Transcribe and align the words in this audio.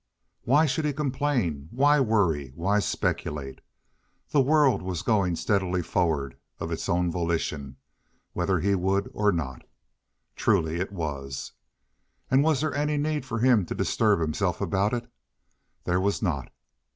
Why 0.45 0.65
should 0.65 0.85
he 0.85 0.93
complain, 0.93 1.67
why 1.69 1.99
worry, 1.99 2.51
why 2.55 2.79
speculate?—the 2.79 4.41
world 4.41 4.81
was 4.81 5.03
going 5.03 5.35
steadily 5.35 5.83
forward 5.83 6.37
of 6.59 6.71
its 6.71 6.89
own 6.89 7.11
volition, 7.11 7.77
whether 8.33 8.59
he 8.61 8.73
would 8.73 9.11
or 9.13 9.31
no. 9.31 9.57
Truly 10.35 10.77
it 10.79 10.91
was. 10.91 11.51
And 12.31 12.43
was 12.43 12.61
there 12.61 12.73
any 12.73 12.97
need 12.97 13.27
for 13.27 13.37
him 13.37 13.63
to 13.67 13.75
disturb 13.75 14.21
himself 14.21 14.59
about 14.59 14.95
it? 14.95 15.07
There 15.83 16.01
was 16.01 16.23
not. 16.23 16.51